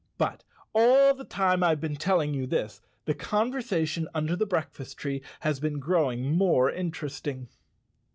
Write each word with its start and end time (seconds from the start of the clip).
But 0.17 0.43
all 0.73 1.13
the 1.13 1.23
time 1.23 1.61
I've 1.61 1.79
been 1.79 1.95
telling 1.95 2.33
you 2.33 2.47
this, 2.47 2.81
the 3.05 3.13
con¬ 3.13 3.53
versation 3.53 4.07
under 4.15 4.35
the 4.35 4.47
breakfast 4.47 4.97
tree 4.97 5.21
has 5.41 5.59
been 5.59 5.77
growing 5.79 6.31
more 6.35 6.71
interesting. 6.71 7.49